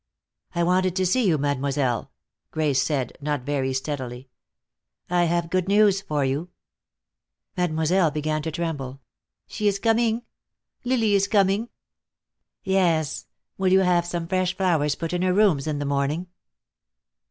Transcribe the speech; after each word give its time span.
"I 0.55 0.63
wanted 0.63 0.95
to 0.95 1.05
see 1.05 1.27
you, 1.27 1.37
Mademoiselle," 1.37 2.09
Grace 2.49 2.81
said, 2.81 3.15
not 3.21 3.43
very 3.43 3.71
steadily. 3.71 4.29
"I 5.11 5.25
have 5.25 5.51
good 5.51 5.67
news 5.67 6.01
for 6.01 6.25
you." 6.25 6.49
Mademoiselle 7.55 8.09
began 8.09 8.41
to 8.41 8.51
tremble. 8.51 9.01
"She 9.45 9.67
is 9.67 9.77
coming? 9.77 10.23
Lily 10.83 11.13
is 11.13 11.27
coming?" 11.27 11.69
"Yes. 12.63 13.27
Will 13.59 13.71
you 13.71 13.81
have 13.81 14.07
some 14.07 14.27
fresh 14.27 14.57
flowers 14.57 14.95
put 14.95 15.13
in 15.13 15.21
her 15.21 15.33
rooms 15.35 15.67
in 15.67 15.77
the 15.77 15.85
morning?" 15.85 16.25